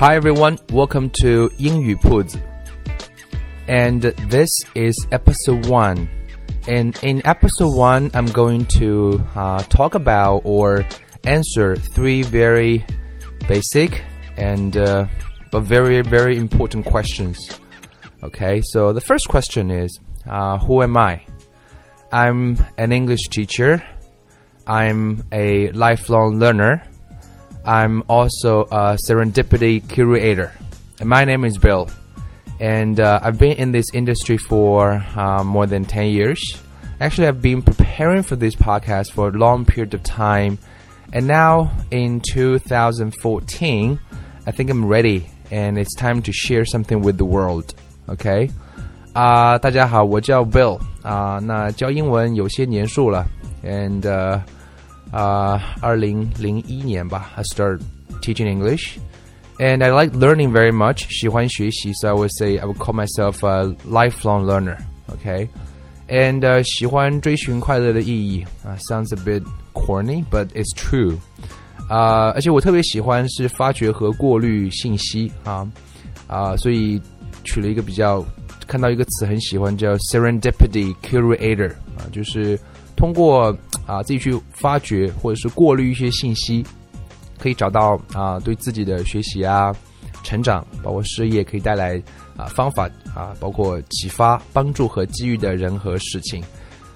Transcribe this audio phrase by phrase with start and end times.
[0.00, 2.38] Hi everyone, welcome to 英语铺子
[3.68, 6.08] and this is episode one.
[6.68, 10.84] And in episode one, I'm going to uh, talk about or
[11.24, 12.84] answer three very
[13.48, 14.02] basic
[14.36, 15.06] and uh,
[15.50, 17.38] but very very important questions.
[18.22, 21.24] Okay, so the first question is, uh, who am I?
[22.12, 23.82] I'm an English teacher.
[24.66, 26.82] I'm a lifelong learner.
[27.64, 30.52] I'm also a serendipity curator.
[31.00, 31.88] And my name is Bill
[32.60, 36.40] and uh, I've been in this industry for uh, more than 10 years.
[37.00, 40.58] Actually, I've been preparing for this podcast for a long period of time,
[41.12, 44.00] and now in 2014,
[44.46, 47.74] I think I'm ready, and it's time to share something with the world.
[48.08, 48.50] Okay?
[49.12, 53.26] 啊、大家好，我叫 Bill 啊、那教英文有些年数了，
[53.62, 54.42] and 呃
[55.10, 57.80] 啊，二零零一年吧，I started
[58.20, 61.06] teaching English。and I like learning very much.
[61.08, 64.76] 喜欢学习, so I would say I would call myself a lifelong learner.
[65.08, 65.48] Okay,
[66.08, 69.42] and uh, 喜欢追寻快乐的意义啊、uh,，sounds a bit
[69.72, 71.16] corny, but it's true.
[71.88, 75.66] 啊、uh,，而且我特别喜欢是发掘和过滤信息啊
[76.26, 77.00] 啊，所以
[77.44, 78.24] 取了一个比较
[78.66, 82.58] 看到一个词很喜欢叫 serendipity curator 啊，就是
[82.96, 86.65] 通过 啊自己去发掘或者是过滤一些信息。
[87.37, 89.75] 可以找到啊，对自己的学习啊、
[90.21, 91.99] 成长，包括事业，可以带来
[92.37, 96.43] 啊方法啊，包括启发、帮助和机遇的人和事情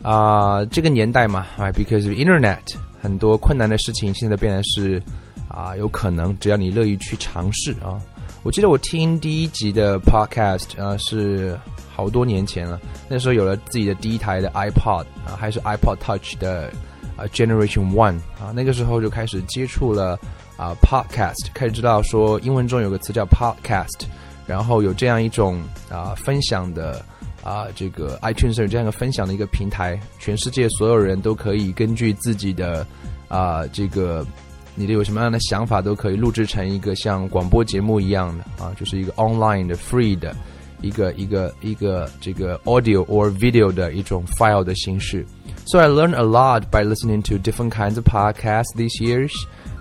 [0.00, 0.64] 啊。
[0.64, 2.56] 这个年代嘛，啊，because of internet，
[3.02, 5.02] 很多困难的事情现在变得是
[5.46, 8.00] 啊有可能，只要你乐意去尝试啊。
[8.42, 11.54] 我记得我听第一集的 podcast 啊，是
[12.00, 16.72] 好多年前了，那时候有了自己的第一台的 iPod 啊，还是 iPod Touch 的。
[17.16, 20.18] 啊，Generation One 啊，那个时候就开始接触了
[20.56, 24.06] 啊，Podcast，开始知道说英文中有个词叫 Podcast，
[24.46, 25.60] 然后有这样一种
[25.90, 27.04] 啊分享的
[27.42, 32.86] 啊，这个 iTunes 有这样一个分享的一个平台，全世界所有人都可以根据自己的
[33.28, 34.26] 啊这个
[34.74, 40.34] 你的有什么样的想法都可以录制成一个像广播节目一样的啊，就是一个 online 的 free 的
[40.81, 45.25] 一个一个一个这个 audio or video 的一种 file 的形式。
[45.65, 49.31] So I learned a lot by listening to different kinds of podcasts these years，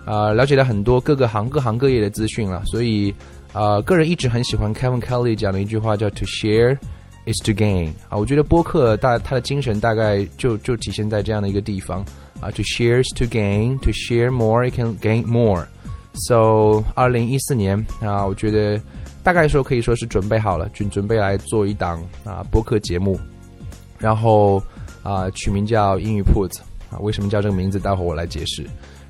[0.06, 2.62] 啊，了解了很多各个行各行各业的资讯了。
[2.64, 3.14] 所以，
[3.52, 6.78] 呃，个人一直很喜欢 Kevin Kelly 讲的一句话，叫 “To share
[7.26, 7.90] is to gain”。
[8.08, 12.00] 啊，我觉得播客大它的精神大概就就体现在这样的一个地方
[12.40, 18.80] 啊，“To share is to gain”，“To share more you can gain more”。So，二零一四年啊，我觉得
[19.28, 23.18] 大概说可以说是准备好了，准准备来做一档啊播客节目，
[23.98, 24.62] 然后。
[25.04, 27.78] 啊，取名叫英语铺子啊，为什么叫这个名字？
[27.78, 28.64] 待会儿我来解释。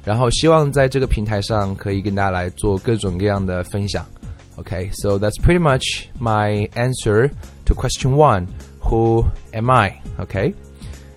[0.04, 4.04] 然后希望在这个平台上可以跟大家来做各种各样的分享。
[4.56, 7.30] Okay, so that's pretty much my answer
[7.64, 8.48] to question one.
[8.80, 9.94] Who am I?
[10.18, 10.52] Okay,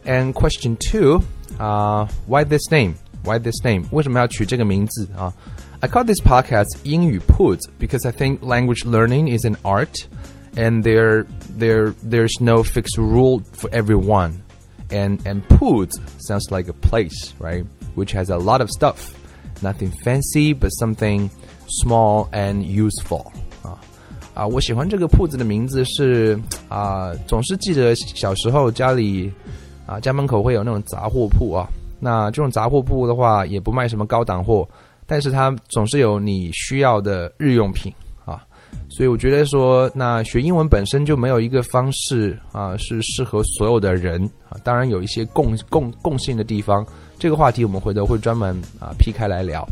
[0.05, 1.21] and question two.
[1.57, 2.93] Uh, why this name?
[3.23, 3.85] Why this name?
[3.89, 5.33] 为什么要取这个名字啊
[5.81, 10.05] ？I call this podcast 英语铺子 because I think language learning is an art,
[10.55, 11.25] and there
[11.59, 14.33] there there's no fixed rule for everyone
[14.89, 17.65] and and Poods sounds like a place, right?
[17.95, 19.13] Which has a lot of stuff.
[19.61, 21.29] Nothing fancy, but something
[21.83, 23.25] small and useful.
[23.63, 23.77] 啊
[24.35, 26.39] 啊，我喜欢这个铺子的名字是
[26.69, 29.31] 啊，总是记得小时候家里
[29.87, 31.67] 啊家门口会有那种杂货铺啊。
[31.99, 34.67] 那这种杂货铺的话，也不卖什么高档货，
[35.12, 37.92] 但是它总是有你需要的日用品
[38.24, 38.42] 啊。
[38.88, 44.56] 所以我觉得说，那学英文本身就没有一个方式啊，是适合所有的人啊。
[44.64, 46.82] 当然有一些共共共性的地方，
[47.18, 49.68] 这个话题我们回头会专门啊劈开来聊。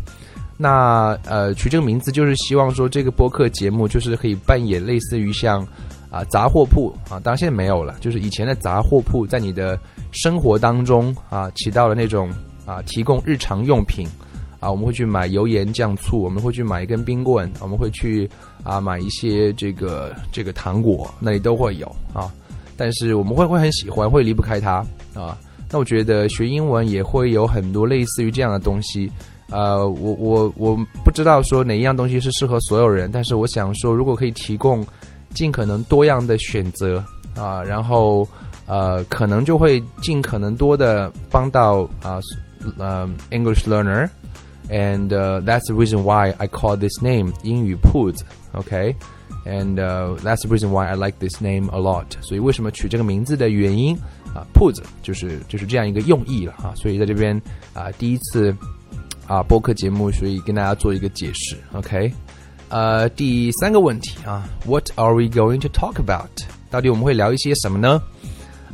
[0.58, 5.66] 那呃，取这个名字就是希望说，这个播客节目就是可以扮演类似于像
[6.10, 9.78] 啊杂货铺啊，当然现在没有了，就是以前的杂货铺，在你的
[10.12, 12.30] 生活当中啊，起到了那种
[12.66, 14.06] 啊提供日常用品。
[14.60, 18.30] 啊，我们会去买油盐酱醋，我们会去买一根冰棍，我们会去
[18.62, 22.30] 啊买一些这个这个糖果，那里都会有啊。
[22.77, 24.84] 但是我们会会很喜欢，会离不开它
[25.15, 25.36] 啊。
[25.71, 29.10] 那我觉得学英文也会有很多类似于这样的东西。
[29.51, 34.86] 呃，我我我不知道说哪一样东西是适合所有人，但是我想说，如果可以提供
[35.34, 37.03] 尽可能多样的选择
[37.34, 38.27] 啊，然后
[38.66, 42.21] 呃，可能就会尽可能多的帮到啊
[42.78, 44.09] 呃 English learner。
[44.70, 45.08] And
[45.44, 48.94] that's the reason why I call this name 英语铺子，OK。
[49.46, 52.06] And that's the reason why I like this name a lot。
[52.20, 53.96] 所以为什么取这个名字的原因
[54.34, 56.74] 啊，铺子就是就是这样一个用意了啊。
[56.76, 57.40] 所以在这边
[57.72, 58.54] 啊，第一次
[59.26, 62.12] 啊播客节目，所以跟大家做一个解释，OK。
[62.68, 66.28] 呃，第三个问题啊，What are we going to talk about？
[66.70, 68.00] 到底我们会聊一些什么呢？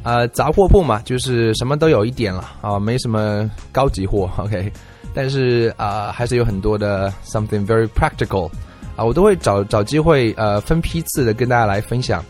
[0.02, 4.70] 呃，杂货铺嘛，就是什么都有一点了啊，没什么高级货，OK。
[5.16, 8.50] 但是啊，还是有很多的 something very practical
[8.94, 12.22] 啊，我都会找找机会呃，分批次的跟大家来分享。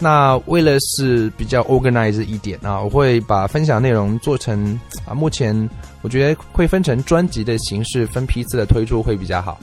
[0.00, 5.56] 那为了是比较 organized 一点啊，我会把分享内容做成啊，目前
[6.02, 9.56] 我觉得会分成专辑的形式，分批次的推出会比较好。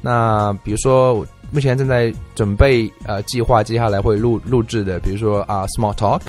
[0.00, 6.22] 那比如说，我目前正在准备呃计划接下来会录录制的，比如说啊，small talk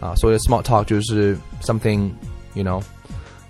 [0.00, 2.10] 啊，所谓的 small talk 就是 something
[2.54, 2.80] you know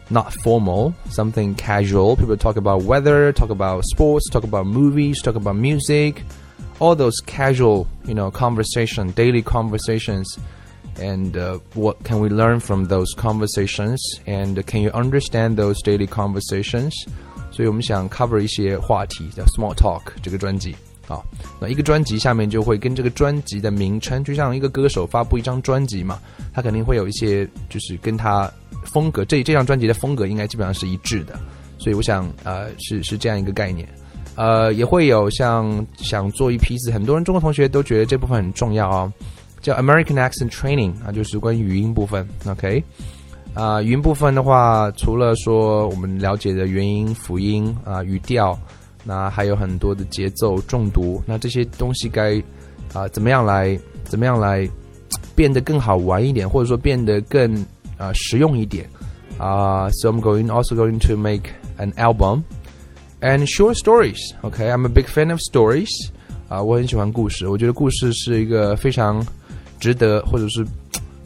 [0.09, 2.15] not formal, something casual.
[2.15, 6.23] People talk about weather, talk about sports, talk about movies, talk about music.
[6.81, 10.37] all those casual, you know, conversation, daily conversations,
[10.99, 14.01] and uh, what can we learn from those conversations?
[14.25, 16.91] And can you understand those daily conversations?
[17.51, 20.75] 所以我们想 cover 一些话题，叫 Small Talk 这个专辑
[21.07, 21.21] 啊。
[21.59, 26.19] 那一个专辑下面就会跟这个专辑的名称，就像一个歌手发布一张专辑嘛，
[26.51, 28.51] 他肯定会有一些就是跟他
[28.86, 31.38] 风格，这这张专辑的风格应该基本上是一致的。
[31.78, 33.86] 所以我想，呃，是是这样一个概念。
[34.34, 39.12] 呃，也会有像想做一批次，很多人中国同学都觉得这部分很重要啊，
[39.62, 42.28] 叫 American Accent Training 啊，就是关于语音部分。
[42.46, 42.82] OK，
[43.54, 48.58] 啊，语音部分的话，除了说我们了解的元音、辅音啊、语调，
[49.04, 52.42] 那还有很多的节奏、重读，那这些东西该
[52.92, 54.68] 啊怎么样来怎么样来
[55.34, 57.64] 变得更好玩一点，或者说变得更
[57.96, 58.88] 啊实用一点
[59.38, 62.42] 啊？So I'm going also going to make an album.
[63.20, 65.88] And short stories, OK, I'm a big fan of stories.
[66.48, 67.48] 啊，我很喜欢故事。
[67.48, 69.26] 我觉得故事是一个非常
[69.80, 70.64] 值得或者是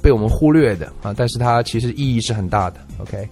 [0.00, 2.80] 被我们忽略的啊，但是它其实意义是很大的。
[2.98, 3.28] OK,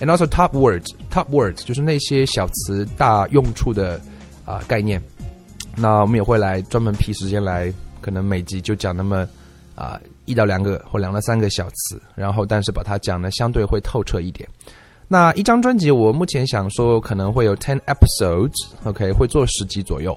[0.00, 4.00] and also top words, top words 就是那些小词大用处的
[4.44, 5.00] 啊概念。
[5.76, 9.28] 那我们也会来专门批时间来，可能每集就讲那么
[9.76, 14.46] 啊一到两个或两到三个小词，然后但是把它讲的相对会透彻一点。
[15.08, 20.14] 那一张专辑，我目前想说可能会有 ten episodes，OK，会做十集左右。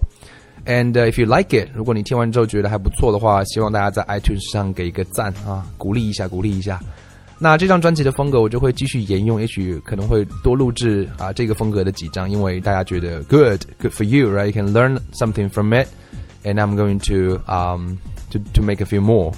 [0.65, 6.79] And if you like it，如果你听完之后觉得还不错的话，希望大家在 iTunes 上给一个赞啊，鼓励一下，鼓励一下。
[7.39, 17.95] 那这张专辑的风格，我就会继续沿用，也许可能会多录制啊这个风格的几张，因为大家觉得 good，good for you，right？You can learn something from it，and I'm going to um
[18.29, 19.31] to to make a few more。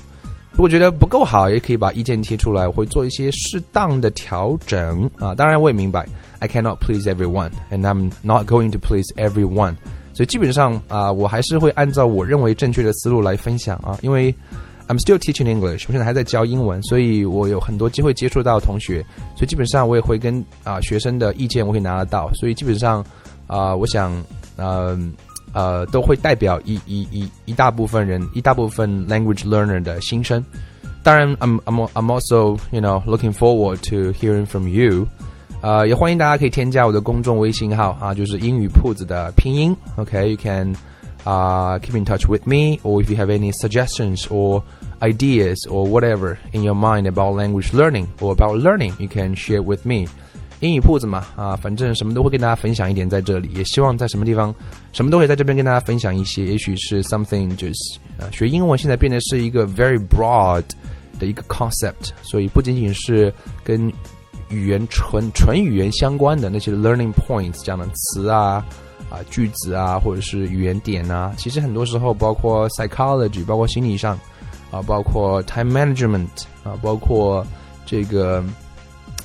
[0.54, 5.34] 如果觉得不够好，也可以把意见提出来，我会做一些适当的调整啊。
[5.34, 6.08] 当然，我也明白
[6.38, 9.76] ，I cannot please everyone，and I'm not going to please everyone。
[10.14, 13.98] 所以基本上啊，我还是会按照我认为正确的思路来分享啊。
[14.04, 14.32] 因为
[14.88, 19.04] I'm still teaching English，我现在还在教英文，所以我有很多机会接触到同学，
[19.36, 22.30] 所以基本上我也会跟啊学生的意见我会拿得到。
[22.36, 23.04] 所以基本上
[23.48, 24.24] 啊，我想
[24.58, 25.12] 嗯。
[25.53, 30.45] 呃，都会代表一一一一大部分人，一大部分 language learner 的心声。
[31.03, 35.07] 当然，I'm I'm I'm also you know looking forward to hearing from you。
[35.61, 39.75] 呃，也欢迎大家可以添加我的公众微信号啊，就是英语铺子的拼音。
[39.97, 40.75] OK，you can
[41.25, 44.63] uh keep in touch with me, or if you have any suggestions or
[45.01, 49.63] ideas or whatever in your mind about language learning or about learning, you can share
[49.63, 50.07] with me.
[50.64, 54.56] 英语铺子嘛，啊，反正什么都会跟大家分享一点在这里，也希望在什么地方，
[54.94, 56.46] 什么都可以在这边跟大家分享一些。
[56.46, 60.64] 也许是 something 就是啊，学英文现在变得是一个 very broad
[61.20, 63.92] 的一个 concept，所以不仅仅是跟
[64.48, 68.66] 语言纯纯语言相关的那些 learning points 这样的词啊
[69.10, 74.18] 啊句子啊，或者是语言点啊，其实很多时候包括 psychology，包括心理上
[74.72, 76.30] 啊，包括 time management
[76.64, 77.46] 啊，包括
[77.86, 78.42] 这个。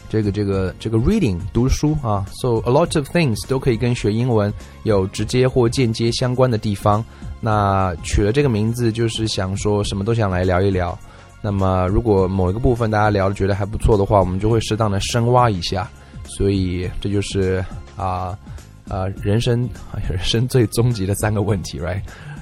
[0.08, 4.52] 这个这个这个 reading 读书啊，so a lot of things 都可以跟学英文
[4.84, 7.04] 有直接或间接相关的地方。
[7.40, 10.98] 那取了这个名字，就是想说什么都想来聊一聊。
[11.40, 15.88] 那么如果某一个部分大家聊的觉得还不错的话，我们就会适当的深挖一下。
[16.24, 17.64] 所以这就是
[17.96, 18.36] 啊
[18.88, 19.68] 啊人生
[20.08, 22.00] 人生最终极的三个问题，right？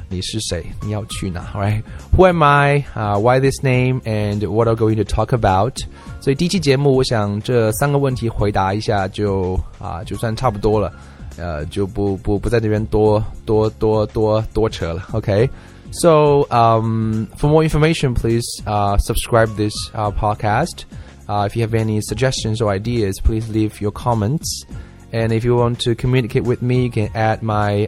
[0.09, 0.65] 你是谁？
[0.83, 1.53] 你要去哪？
[1.53, 2.83] Right？Who am I？
[2.93, 5.77] 啊，Why this name？And what are going to talk about？
[6.19, 10.91] 所以第一期节目，我想这三个问题回答一下就啊，就算差不多了。
[11.37, 15.07] 呃，就不不不在这边多多多多多扯了。
[15.13, 20.83] OK？So um, for more information, please uh, subscribe this uh, podcast.
[21.27, 24.65] Uh, if you have any suggestions or ideas, please leave your comments.
[25.13, 27.87] And if you want to communicate with me, you can add my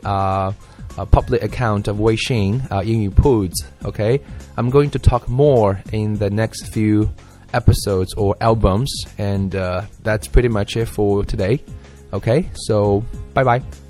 [0.99, 3.11] uh, public account of Weixin uh, 英语.
[3.85, 4.21] Okay,
[4.57, 7.09] I'm going to talk more in the next few
[7.53, 11.63] episodes or albums, and uh, that's pretty much it for today.
[12.13, 13.88] Okay, so bye bye.